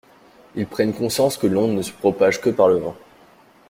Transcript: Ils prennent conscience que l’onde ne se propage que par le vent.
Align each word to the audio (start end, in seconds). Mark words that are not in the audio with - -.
Ils 0.55 0.65
prennent 0.65 0.95
conscience 0.95 1.37
que 1.37 1.45
l’onde 1.45 1.73
ne 1.77 1.83
se 1.83 1.91
propage 1.91 2.41
que 2.41 2.49
par 2.49 2.67
le 2.67 2.77
vent. 2.79 2.97